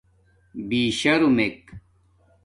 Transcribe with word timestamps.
بِشرمک 0.67 1.57